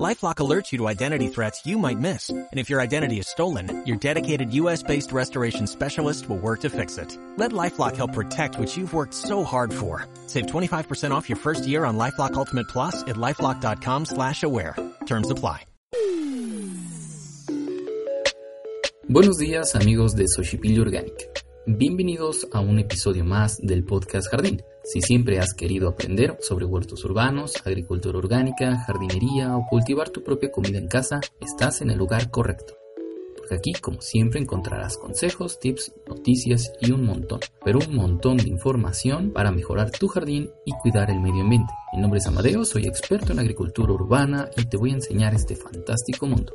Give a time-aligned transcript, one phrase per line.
[0.00, 2.30] LifeLock alerts you to identity threats you might miss.
[2.30, 6.96] And if your identity is stolen, your dedicated US-based restoration specialist will work to fix
[6.98, 7.16] it.
[7.36, 10.06] Let LifeLock help protect what you've worked so hard for.
[10.26, 14.76] Save 25% off your first year on LifeLock Ultimate Plus at LifeLock.com slash aware.
[15.06, 15.66] Terms apply.
[19.08, 21.31] Buenos días amigos de Soshipili Organic.
[21.64, 24.64] Bienvenidos a un episodio más del podcast Jardín.
[24.82, 30.50] Si siempre has querido aprender sobre huertos urbanos, agricultura orgánica, jardinería o cultivar tu propia
[30.50, 32.74] comida en casa, estás en el lugar correcto.
[33.36, 38.48] Porque aquí, como siempre, encontrarás consejos, tips, noticias y un montón, pero un montón de
[38.48, 41.72] información para mejorar tu jardín y cuidar el medio ambiente.
[41.92, 45.54] Mi nombre es Amadeo, soy experto en agricultura urbana y te voy a enseñar este
[45.54, 46.52] fantástico mundo.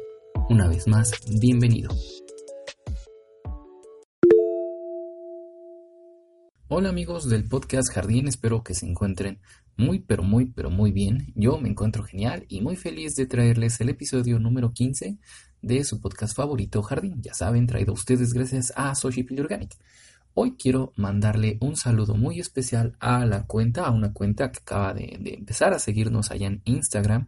[0.49, 1.91] Una vez más, bienvenido.
[6.69, 9.39] Hola amigos del podcast Jardín, espero que se encuentren
[9.77, 11.31] muy pero muy pero muy bien.
[11.33, 15.17] Yo me encuentro genial y muy feliz de traerles el episodio número 15
[15.61, 17.21] de su podcast favorito Jardín.
[17.21, 19.77] Ya saben, traído a ustedes gracias a Soshipili Organic.
[20.33, 24.93] Hoy quiero mandarle un saludo muy especial a la cuenta, a una cuenta que acaba
[24.93, 27.27] de empezar a seguirnos allá en Instagram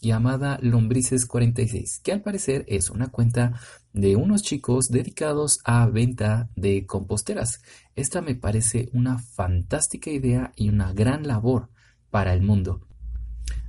[0.00, 3.60] llamada Lombrices46, que al parecer es una cuenta
[3.92, 7.62] de unos chicos dedicados a venta de composteras.
[7.94, 11.70] Esta me parece una fantástica idea y una gran labor
[12.10, 12.86] para el mundo.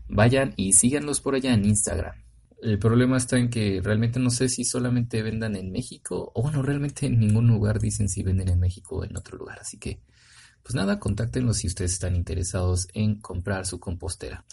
[0.07, 2.15] Vayan y síganlos por allá en Instagram.
[2.61, 6.61] El problema está en que realmente no sé si solamente vendan en México o bueno,
[6.61, 9.59] realmente en ningún lugar dicen si venden en México o en otro lugar.
[9.59, 9.99] Así que,
[10.63, 14.45] pues nada, contáctenlos si ustedes están interesados en comprar su compostera.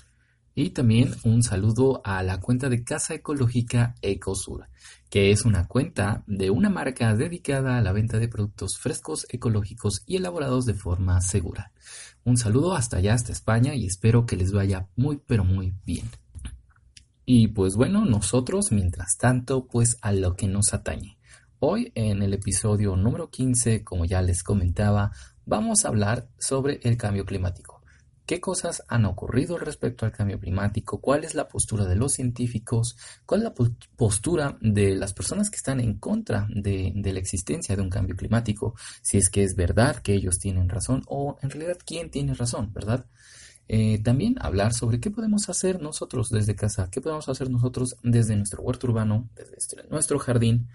[0.54, 4.66] Y también un saludo a la cuenta de Casa Ecológica Ecosur,
[5.08, 10.02] que es una cuenta de una marca dedicada a la venta de productos frescos, ecológicos
[10.06, 11.72] y elaborados de forma segura.
[12.24, 16.10] Un saludo hasta allá, hasta España, y espero que les vaya muy, pero muy bien.
[17.24, 21.16] Y pues bueno, nosotros, mientras tanto, pues a lo que nos atañe.
[21.60, 25.12] Hoy, en el episodio número 15, como ya les comentaba,
[25.46, 27.81] vamos a hablar sobre el cambio climático
[28.32, 32.96] qué cosas han ocurrido respecto al cambio climático, cuál es la postura de los científicos,
[33.26, 33.54] cuál es la
[33.94, 38.74] postura de las personas que están en contra de, la existencia de un cambio climático,
[39.02, 42.72] si es que es verdad que ellos tienen razón o en realidad quién tiene razón,
[42.72, 43.04] ¿verdad?
[43.68, 48.34] Eh, también hablar sobre qué podemos hacer nosotros desde casa, qué podemos hacer nosotros desde
[48.34, 50.68] nuestro huerto urbano, desde nuestro jardín,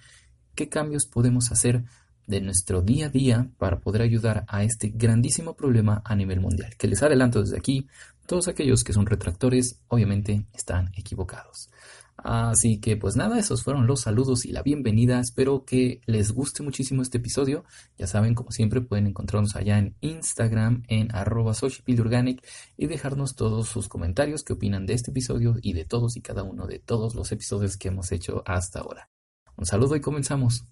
[0.54, 1.86] qué cambios podemos hacer
[2.28, 6.76] de nuestro día a día para poder ayudar a este grandísimo problema a nivel mundial.
[6.78, 7.88] Que les adelanto desde aquí,
[8.28, 11.70] todos aquellos que son retractores obviamente están equivocados.
[12.18, 15.20] Así que pues nada, esos fueron los saludos y la bienvenida.
[15.20, 17.64] Espero que les guste muchísimo este episodio.
[17.98, 21.54] Ya saben, como siempre, pueden encontrarnos allá en Instagram en arroba
[22.00, 22.46] organic
[22.76, 26.44] y dejarnos todos sus comentarios que opinan de este episodio y de todos y cada
[26.44, 29.10] uno de todos los episodios que hemos hecho hasta ahora.
[29.56, 30.66] Un saludo y comenzamos.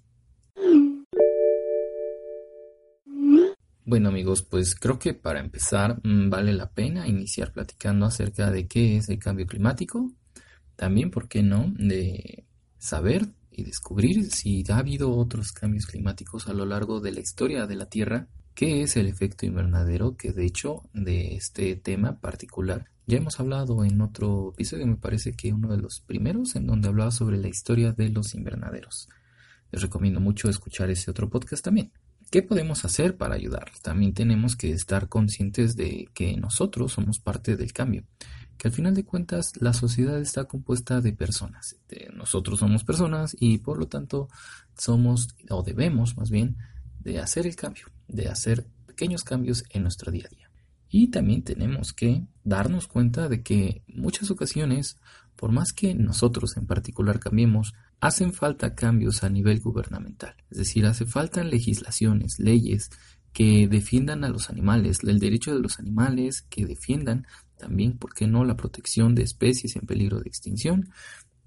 [3.88, 8.68] Bueno amigos, pues creo que para empezar mm, vale la pena iniciar platicando acerca de
[8.68, 10.12] qué es el cambio climático.
[10.75, 12.46] También, ¿por qué no?, de
[12.79, 17.68] saber y descubrir si ha habido otros cambios climáticos a lo largo de la historia
[17.68, 18.28] de la Tierra.
[18.56, 20.17] ¿Qué es el efecto invernadero?
[20.17, 25.34] Que de hecho de este tema particular ya hemos hablado en otro episodio, me parece
[25.34, 29.09] que uno de los primeros en donde hablaba sobre la historia de los invernaderos.
[29.72, 31.91] Les recomiendo mucho escuchar ese otro podcast también.
[32.35, 33.72] ¿Qué podemos hacer para ayudar?
[33.81, 38.03] También tenemos que estar conscientes de que nosotros somos parte del cambio,
[38.57, 41.78] que al final de cuentas la sociedad está compuesta de personas.
[42.13, 44.28] nosotros somos personas y por lo tanto
[44.78, 46.57] somos o debemos más bien
[47.00, 50.52] de hacer el cambio, de hacer pequeños cambios en nuestro día a día.
[50.90, 54.97] Y también tenemos que darnos cuenta de que muchas ocasiones,
[55.38, 57.73] por más que nosotros en particular cambiemos,
[58.05, 60.35] hacen falta cambios a nivel gubernamental.
[60.52, 62.91] Es decir, hace falta legislaciones, leyes
[63.34, 67.25] que defiendan a los animales, el derecho de los animales, que defiendan
[67.57, 70.90] también, ¿por qué no?, la protección de especies en peligro de extinción,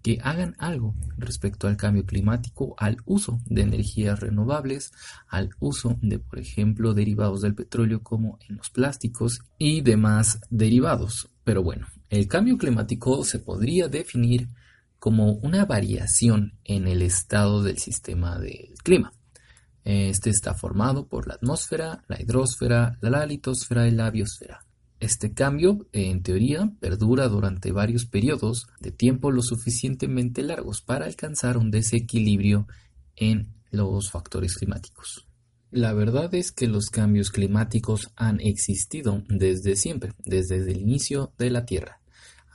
[0.03, 4.93] que hagan algo respecto al cambio climático, al uso de energías renovables,
[5.29, 11.31] al uso de, por ejemplo, derivados del petróleo como en los plásticos y demás derivados.
[11.45, 14.49] Pero bueno, el cambio climático se podría definir
[14.99, 19.13] como una variación en el estado del sistema del clima.
[19.85, 24.67] Este está formado por la atmósfera, la hidrosfera, la litosfera y la biosfera.
[25.01, 31.57] Este cambio, en teoría, perdura durante varios periodos de tiempo lo suficientemente largos para alcanzar
[31.57, 32.67] un desequilibrio
[33.15, 35.27] en los factores climáticos.
[35.71, 41.51] La verdad es que los cambios climáticos han existido desde siempre, desde el inicio de
[41.51, 41.98] la Tierra.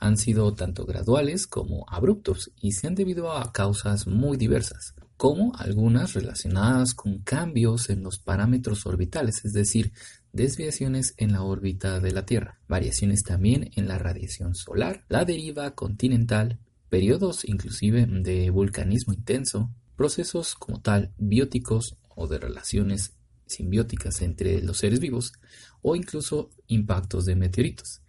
[0.04, 5.56] Han sido tanto graduales como abruptos y se han debido a causas muy diversas, como
[5.56, 9.94] algunas relacionadas con cambios en los parámetros orbitales, es decir,
[10.30, 15.74] desviaciones en la órbita de la Tierra, variaciones también en la radiación solar, la deriva
[15.74, 16.58] continental,
[16.90, 23.14] periodos inclusive de vulcanismo intenso, procesos como tal bióticos o de relaciones
[23.46, 25.32] simbióticas entre los seres vivos
[25.80, 28.03] o incluso impactos de meteoritos.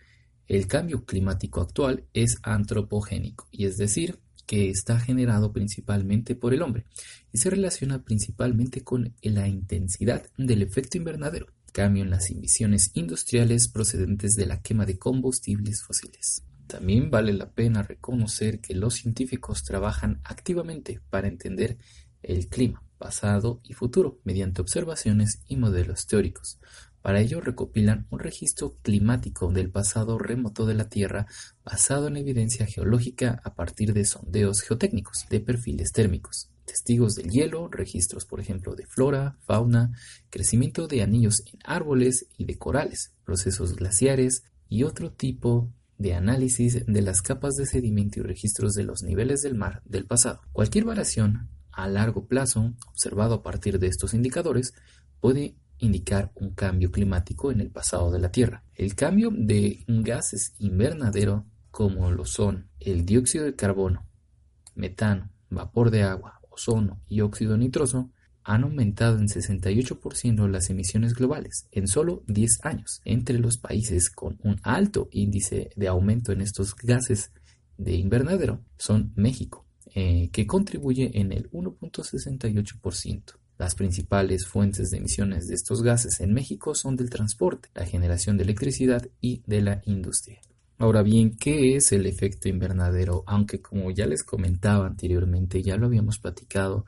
[0.48, 6.62] El cambio climático actual es antropogénico y es decir, que está generado principalmente por el
[6.62, 6.86] hombre
[7.32, 13.68] y se relaciona principalmente con la intensidad del efecto invernadero cambio en las emisiones industriales
[13.68, 16.42] procedentes de la quema de combustibles fósiles.
[16.68, 21.78] También vale la pena reconocer que los científicos trabajan activamente para entender
[22.24, 26.60] el clima pasado y futuro mediante observaciones y modelos teóricos.
[27.06, 31.28] Para ello recopilan un registro climático del pasado remoto de la Tierra
[31.64, 37.68] basado en evidencia geológica a partir de sondeos geotécnicos de perfiles térmicos testigos del hielo,
[37.68, 39.92] registros, por ejemplo, de flora, fauna,
[40.32, 45.70] crecimiento de anillos en árboles y de corales, procesos glaciares y otro tipo
[46.00, 50.08] de análisis de las capas de sedimento y registros de los niveles del mar del
[50.08, 50.42] pasado.
[50.54, 54.74] Cualquier variación a largo plazo observado a partir de estos indicadores
[55.20, 58.64] puede indicar un cambio climático en el pasado de la Tierra.
[58.76, 64.06] El cambio de gases invernadero como lo son el dióxido de carbono,
[64.76, 68.12] metano, vapor de agua, ozono y óxido nitroso
[68.46, 73.02] han aumentado en 68% las emisiones globales en solo 10 años.
[73.04, 77.32] Entre los países con un alto índice de aumento en estos gases
[77.78, 83.34] de invernadero son México, eh, que contribuye en el 1.68%.
[83.58, 88.38] Las principales fuentes de emisiones de estos gases en México son del transporte, la generación
[88.38, 90.42] de electricidad y de la industria.
[90.78, 93.24] Ahora bien, ¿qué es el efecto invernadero?
[93.28, 96.86] Aunque como ya les comentaba anteriormente, ya lo habíamos platicado,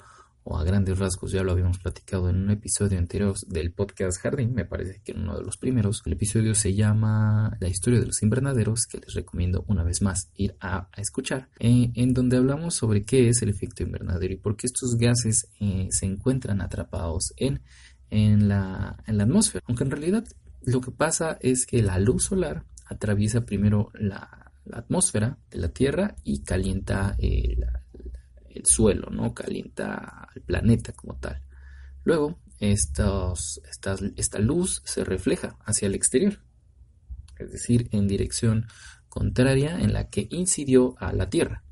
[0.50, 4.54] o a grandes rasgos ya lo habíamos platicado en un episodio anterior del podcast Jardín,
[4.54, 6.02] me parece que en uno de los primeros.
[6.06, 10.30] El episodio se llama La historia de los invernaderos, que les recomiendo una vez más
[10.36, 14.56] ir a, escuchar, eh, en donde hablamos sobre qué es el efecto invernadero y por
[14.56, 17.62] qué estos gases eh, se encuentran atrapados en,
[18.10, 19.66] en, la, en la atmósfera.
[19.68, 20.24] Aunque en realidad
[20.64, 26.16] lo que pasa es que la luz solar atraviesa primero la, atmósfera de la Tierra
[26.24, 27.16] y calienta
[28.57, 29.33] el, suelo, ¿no?
[29.33, 31.42] Calienta el planeta como tal.
[32.04, 33.62] Luego, estos,
[34.15, 36.39] esta luz se refleja hacia el exterior,
[37.38, 38.68] es decir, en dirección
[39.09, 41.63] contraria en la que incidió a la Tierra.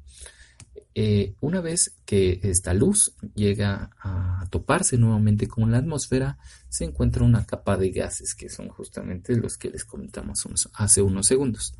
[0.97, 6.37] Eh, una vez que esta luz llega a toparse nuevamente con la atmósfera,
[6.69, 11.27] se encuentra una capa de gases que son justamente los que les comentamos hace unos
[11.27, 11.75] segundos.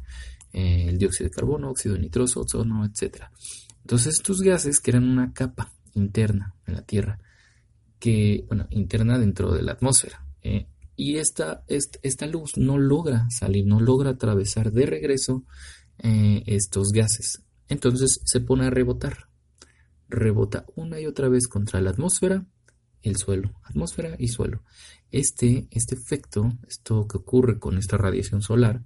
[0.51, 3.23] Eh, el dióxido de carbono, óxido nitroso, ozono, etc.
[3.85, 7.19] Entonces estos gases crean una capa interna en la Tierra,
[7.99, 10.25] que, bueno, interna dentro de la atmósfera.
[10.41, 15.43] Eh, y esta, esta, luz no logra salir, no logra atravesar de regreso
[15.97, 19.29] estos gases entonces se pone a rebotar.
[20.07, 22.45] Rebota una y otra vez contra la atmósfera,
[23.01, 24.63] el suelo, atmósfera y suelo.
[25.11, 28.83] Este, este efecto, esto que ocurre con esta radiación solar,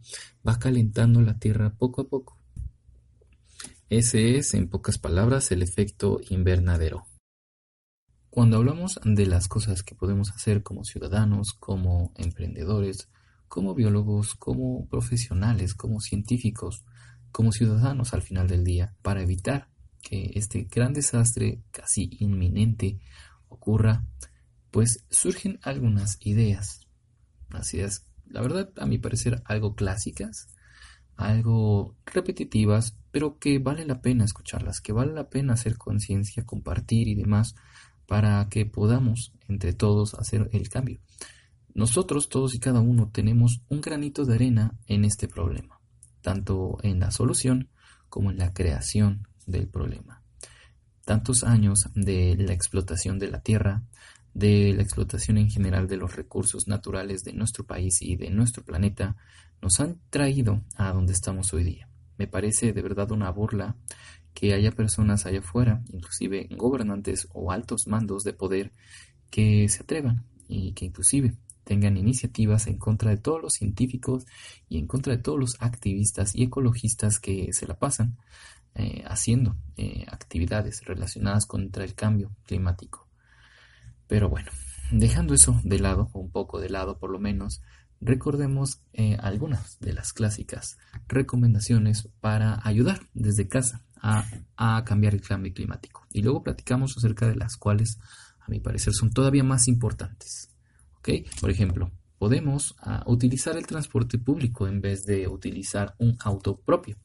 [0.48, 2.39] va calentando la Tierra poco a poco.
[3.90, 7.08] Ese es, en pocas palabras, el efecto invernadero.
[8.30, 13.10] Cuando hablamos de las cosas que podemos hacer como ciudadanos, como emprendedores,
[13.48, 16.86] como biólogos, como profesionales, como científicos,
[17.32, 19.70] como ciudadanos al final del día para evitar
[20.04, 23.00] que este gran desastre casi inminente
[23.48, 24.06] ocurra,
[24.70, 26.82] pues surgen algunas ideas.
[27.50, 30.48] Así es, la verdad, a mi parecer, algo clásicas,
[31.16, 37.08] algo repetitivas, pero que vale la pena escucharlas, que vale la pena hacer conciencia, compartir
[37.08, 37.56] y demás,
[38.06, 41.00] para que podamos entre todos hacer el cambio.
[41.74, 45.80] Nosotros, todos y cada uno, tenemos un granito de arena en este problema
[46.22, 47.70] tanto en la solución
[48.08, 50.22] como en la creación del problema.
[51.06, 53.84] Tantos años de la explotación de la tierra,
[54.34, 58.64] de la explotación en general de los recursos naturales de nuestro país y de nuestro
[58.64, 59.16] planeta,
[59.62, 61.89] nos han traído a donde estamos hoy día.
[62.20, 63.78] Me parece de verdad una burla
[64.34, 68.74] que haya personas allá afuera, inclusive gobernantes o altos mandos de poder,
[69.32, 74.26] que se atrevan y que inclusive tengan iniciativas en contra de todos los científicos
[74.68, 78.18] y en contra de todos los activistas y ecologistas que se la pasan
[78.76, 83.08] eh, haciendo eh, actividades relacionadas contra el cambio climático.
[84.08, 84.52] Pero bueno,
[84.92, 87.62] dejando eso de lado, o un poco de lado por lo menos,
[88.02, 90.78] recordemos eh, algunas de las clásicas
[91.08, 96.06] recomendaciones para ayudar desde casa a, cambiar el cambio climático.
[96.12, 98.00] Y luego platicamos acerca de las cuales,
[98.40, 100.50] a mi parecer, son todavía más importantes.
[101.42, 106.98] Por ejemplo, podemos ah, utilizar el transporte público en vez de utilizar un auto propio.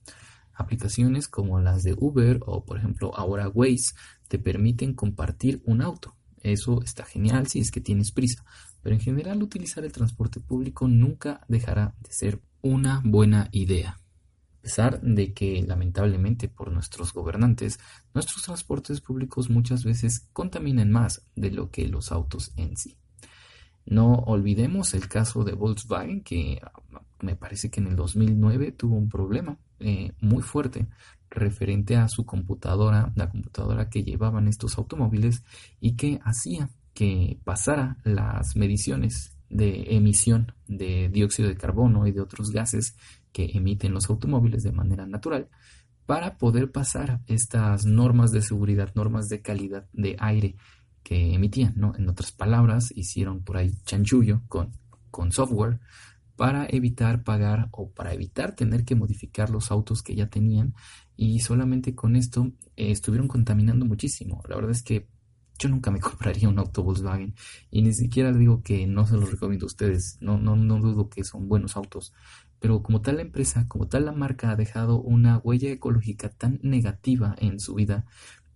[0.53, 3.95] Aplicaciones como las de Uber o, por ejemplo, ahora Waze
[4.29, 6.17] te permiten compartir un auto.
[6.41, 8.45] Eso está genial si es que tienes prisa,
[8.85, 13.99] pero en general utilizar el transporte público nunca dejará de ser una buena idea.
[14.59, 17.81] A pesar de que lamentablemente por nuestros gobernantes,
[18.13, 22.99] nuestros transportes públicos muchas veces contaminan más de lo que los autos en sí.
[23.87, 26.61] No olvidemos el caso de Volkswagen, que
[27.21, 30.87] me parece que en el 2009 tuvo un problema eh, muy fuerte
[31.31, 35.43] referente a su computadora, la computadora que llevaban estos automóviles
[35.81, 42.21] y que hacía que pasara las mediciones de emisión de dióxido de carbono y de
[42.21, 42.97] otros gases
[43.33, 45.49] que emiten los automóviles de manera natural
[46.07, 50.57] para poder pasar estas normas de seguridad, normas de calidad de aire
[51.03, 51.95] que emitían, ¿no?
[51.97, 54.73] En otras palabras, hicieron por ahí chanchullo con,
[55.11, 55.81] con software
[56.37, 60.75] para evitar pagar o para evitar tener que modificar los autos que ya tenían
[61.17, 64.43] y solamente con esto eh, estuvieron contaminando muchísimo.
[64.49, 65.07] La verdad es que
[65.59, 67.35] yo nunca me compraría un auto Volkswagen
[67.71, 71.09] y ni siquiera digo que no se los recomiendo a ustedes, no, no, no dudo
[71.09, 72.13] que son buenos autos,
[72.61, 76.61] pero como tal la empresa, como tal la marca ha dejado una huella ecológica tan
[76.63, 78.07] negativa en su vida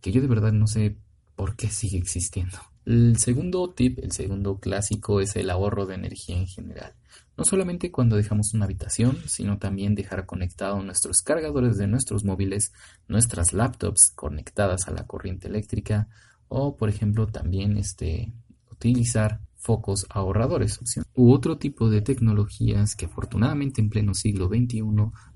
[0.01, 0.97] que yo de verdad no sé
[1.37, 2.59] por qué sigue existiendo.
[2.85, 6.95] El segundo tip, el segundo clásico es el ahorro de energía en general.
[7.37, 12.73] No solamente cuando dejamos una habitación, sino también dejar conectados nuestros cargadores de nuestros móviles,
[13.07, 16.09] nuestras laptops conectadas a la corriente eléctrica
[16.49, 18.33] o, por ejemplo, también este,
[18.71, 20.81] utilizar focos ahorradores
[21.15, 24.83] u otro tipo de tecnologías que afortunadamente en pleno siglo XXI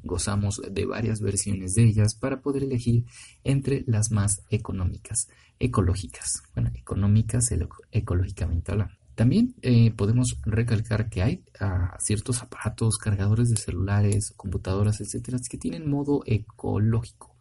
[0.05, 3.05] gozamos de varias versiones de ellas para poder elegir
[3.43, 5.29] entre las más económicas,
[5.59, 7.53] ecológicas, bueno, económicas
[7.91, 8.95] ecológicamente hablando.
[9.15, 15.59] También eh, podemos recalcar que hay ah, ciertos aparatos, cargadores de celulares, computadoras, etcétera, que
[15.59, 17.32] tienen modo ecológico.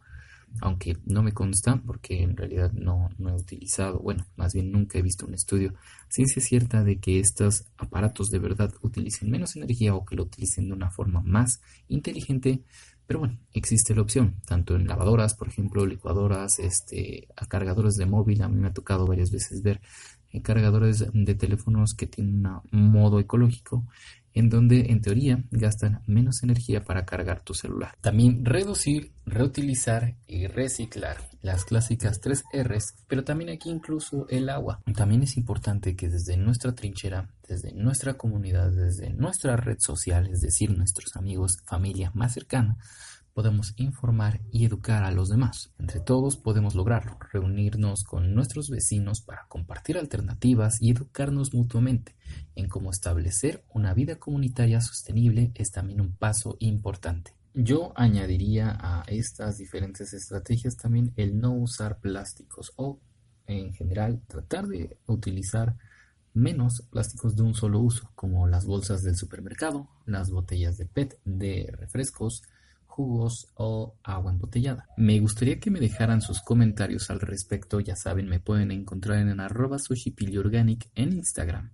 [0.60, 4.98] Aunque no me consta, porque en realidad no, no he utilizado, bueno, más bien nunca
[4.98, 5.74] he visto un estudio
[6.08, 10.68] ciencia cierta de que estos aparatos de verdad utilicen menos energía o que lo utilicen
[10.68, 12.62] de una forma más inteligente.
[13.06, 18.06] Pero bueno, existe la opción, tanto en lavadoras, por ejemplo, licuadoras, este, a cargadores de
[18.06, 18.42] móvil.
[18.42, 19.80] A mí me ha tocado varias veces ver
[20.40, 23.86] cargadores de teléfonos que tienen un modo ecológico
[24.34, 27.96] en donde en teoría gastan menos energía para cargar tu celular.
[28.00, 34.80] También reducir, reutilizar y reciclar, las clásicas 3 Rs, pero también aquí incluso el agua.
[34.94, 40.40] También es importante que desde nuestra trinchera, desde nuestra comunidad, desde nuestra red social, es
[40.40, 42.78] decir, nuestros amigos, familia más cercana,
[43.34, 45.72] podemos informar y educar a los demás.
[45.78, 52.14] Entre todos podemos lograrlo, reunirnos con nuestros vecinos para compartir alternativas y educarnos mutuamente
[52.54, 57.32] en cómo establecer una vida comunitaria sostenible es también un paso importante.
[57.54, 62.98] Yo añadiría a estas diferentes estrategias también el no usar plásticos o
[63.46, 65.76] en general tratar de utilizar
[66.34, 71.18] menos plásticos de un solo uso, como las bolsas del supermercado, las botellas de PET
[71.24, 72.42] de refrescos,
[72.92, 74.86] jugos o agua embotellada.
[74.96, 79.40] Me gustaría que me dejaran sus comentarios al respecto, ya saben, me pueden encontrar en
[79.40, 81.70] arroba organic en Instagram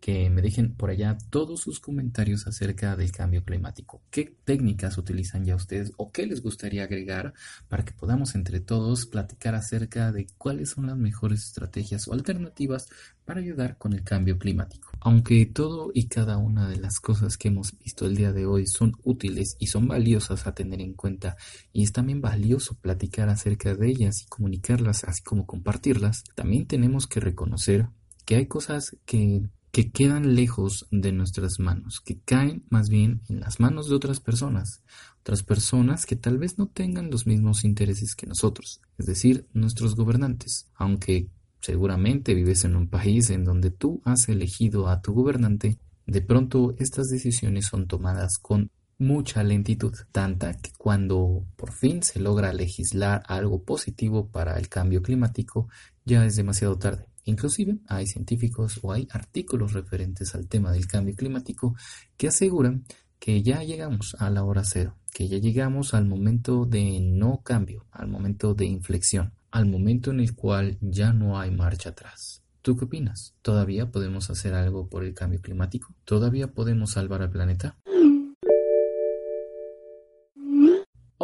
[0.00, 4.02] que me dejen por allá todos sus comentarios acerca del cambio climático.
[4.10, 7.34] ¿Qué técnicas utilizan ya ustedes o qué les gustaría agregar
[7.68, 12.86] para que podamos entre todos platicar acerca de cuáles son las mejores estrategias o alternativas
[13.24, 14.90] para ayudar con el cambio climático?
[15.00, 18.66] Aunque todo y cada una de las cosas que hemos visto el día de hoy
[18.66, 21.36] son útiles y son valiosas a tener en cuenta
[21.72, 27.06] y es también valioso platicar acerca de ellas y comunicarlas así como compartirlas, también tenemos
[27.06, 27.88] que reconocer
[28.24, 29.42] que hay cosas que
[29.78, 34.18] que quedan lejos de nuestras manos, que caen más bien en las manos de otras
[34.18, 34.82] personas,
[35.20, 39.94] otras personas que tal vez no tengan los mismos intereses que nosotros, es decir, nuestros
[39.94, 41.28] gobernantes, aunque
[41.60, 46.74] seguramente vives en un país en donde tú has elegido a tu gobernante, de pronto
[46.80, 53.22] estas decisiones son tomadas con mucha lentitud, tanta que cuando por fin se logra legislar
[53.28, 55.68] algo positivo para el cambio climático,
[56.04, 61.14] ya es demasiado tarde Inclusive hay científicos o hay artículos referentes al tema del cambio
[61.14, 61.76] climático
[62.16, 62.84] que aseguran
[63.18, 67.84] que ya llegamos a la hora cero, que ya llegamos al momento de no cambio,
[67.90, 72.42] al momento de inflexión, al momento en el cual ya no hay marcha atrás.
[72.62, 73.34] ¿Tú qué opinas?
[73.42, 75.94] ¿Todavía podemos hacer algo por el cambio climático?
[76.06, 77.76] ¿Todavía podemos salvar al planeta?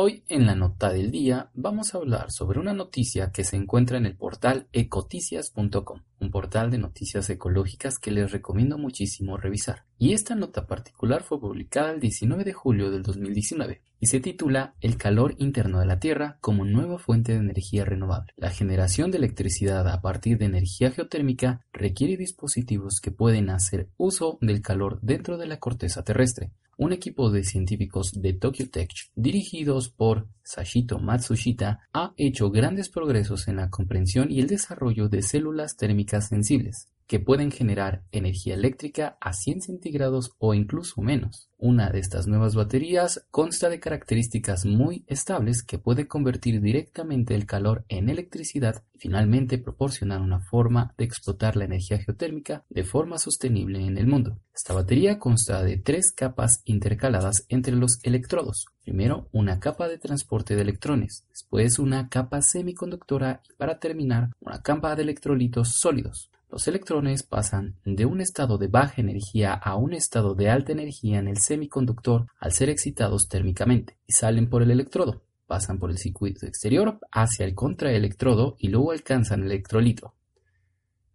[0.07, 3.97] Hoy en la nota del día vamos a hablar sobre una noticia que se encuentra
[3.97, 9.87] en el portal ecoticias.com, un portal de noticias ecológicas que les recomiendo muchísimo revisar.
[9.97, 14.75] Y esta nota particular fue publicada el 19 de julio del 2019 y se titula
[14.83, 18.35] El calor interno de la Tierra como nueva fuente de energía renovable.
[18.37, 24.37] La generación de electricidad a partir de energía geotérmica requiere dispositivos que pueden hacer uso
[24.43, 29.89] del calor dentro de la corteza terrestre un equipo de científicos de Tokyo Tech, dirigidos
[29.89, 35.77] por Sashito Matsushita, ha hecho grandes progresos en la comprensión y el desarrollo de células
[35.77, 41.51] térmicas sensibles, que pueden generar energía eléctrica a 100 centígrados o incluso menos.
[41.59, 47.47] Una de estas nuevas baterías consta de características muy estables que puede convertir directamente el
[47.47, 53.19] calor en electricidad y finalmente proporcionar una forma de explotar la energía geotérmica de forma
[53.19, 54.39] sostenible en el mundo.
[54.55, 58.67] Esta batería consta de tres capas intercaladas entre los electrodos.
[58.83, 64.61] Primero, una capa de transporte de electrones, después una capa semiconductora y para terminar, una
[64.61, 66.31] capa de electrolitos sólidos.
[66.51, 71.19] Los electrones pasan de un estado de baja energía a un estado de alta energía
[71.19, 75.23] en el semiconductor al ser excitados térmicamente y salen por el electrodo.
[75.47, 80.15] Pasan por el circuito exterior hacia el contraelectrodo y luego alcanzan el electrolito.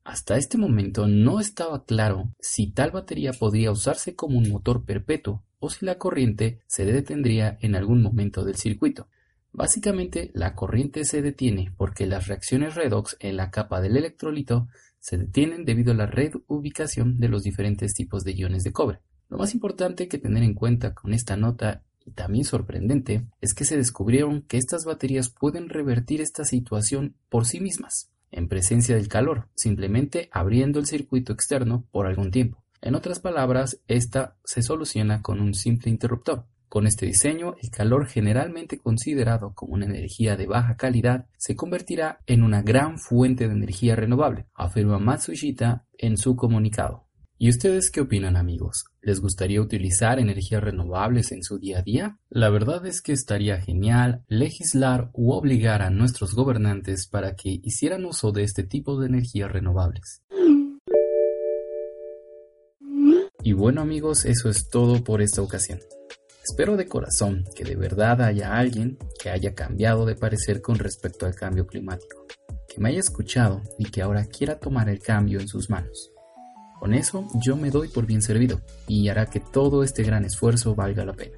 [0.03, 5.43] Hasta este momento no estaba claro si tal batería podría usarse como un motor perpetuo
[5.59, 9.07] o si la corriente se detendría en algún momento del circuito.
[9.51, 14.67] Básicamente, la corriente se detiene porque las reacciones redox en la capa del electrolito
[15.00, 19.00] se detienen debido a la reubicación de los diferentes tipos de iones de cobre.
[19.29, 23.65] Lo más importante que tener en cuenta con esta nota y también sorprendente es que
[23.65, 29.08] se descubrieron que estas baterías pueden revertir esta situación por sí mismas, en presencia del
[29.08, 32.64] calor, simplemente abriendo el circuito externo por algún tiempo.
[32.81, 36.46] En otras palabras, esta se soluciona con un simple interruptor.
[36.70, 42.20] Con este diseño, el calor generalmente considerado como una energía de baja calidad se convertirá
[42.27, 47.08] en una gran fuente de energía renovable, afirma Matsushita en su comunicado.
[47.40, 48.86] ¿Y ustedes qué opinan amigos?
[49.01, 52.20] ¿Les gustaría utilizar energías renovables en su día a día?
[52.29, 58.05] La verdad es que estaría genial legislar u obligar a nuestros gobernantes para que hicieran
[58.05, 60.22] uso de este tipo de energías renovables.
[63.42, 65.79] Y bueno amigos, eso es todo por esta ocasión.
[66.50, 71.27] Espero de corazón que de verdad haya alguien que haya cambiado de parecer con respecto
[71.27, 72.25] al cambio climático,
[72.68, 76.12] que me haya escuchado y que ahora quiera tomar el cambio en sus manos.
[76.79, 80.74] Con eso yo me doy por bien servido y hará que todo este gran esfuerzo
[80.74, 81.38] valga la pena.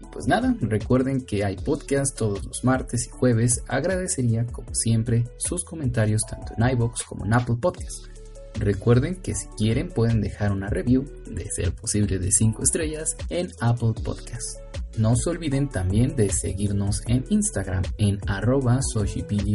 [0.00, 3.62] Y pues nada, recuerden que hay podcast todos los martes y jueves.
[3.68, 8.08] Agradecería como siempre sus comentarios tanto en iBox como en Apple Podcasts
[8.58, 13.48] Recuerden que si quieren pueden dejar una review, de ser posible de 5 estrellas, en
[13.60, 14.60] Apple Podcast.
[14.96, 18.80] No se olviden también de seguirnos en Instagram en arroba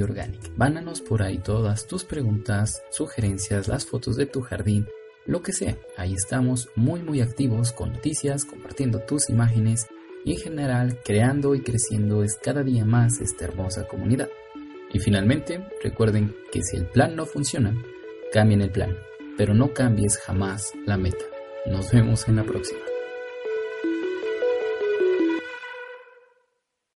[0.04, 0.52] Organic.
[1.10, 4.88] Por ahí todas tus preguntas, sugerencias, las fotos de tu jardín,
[5.26, 5.76] lo que sea.
[5.98, 9.88] Ahí estamos muy muy activos con noticias, compartiendo tus imágenes
[10.24, 14.30] y en general creando y creciendo es cada día más esta hermosa comunidad.
[14.94, 17.74] Y finalmente, recuerden que si el plan no funciona,
[18.32, 18.98] Cambien el plan,
[19.38, 21.26] pero no cambies jamás la meta.
[21.66, 22.91] Nos vemos en la próxima.